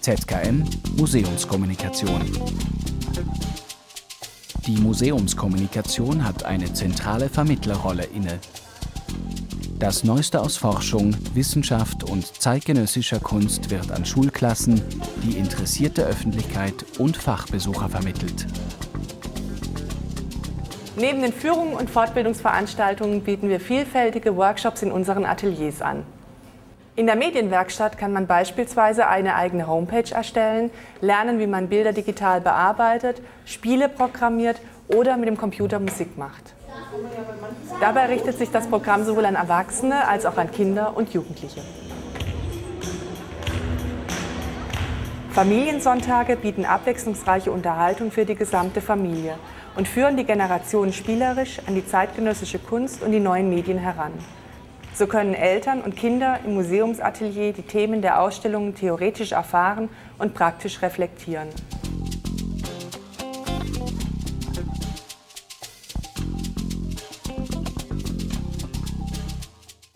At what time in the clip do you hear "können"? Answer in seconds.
55.06-55.32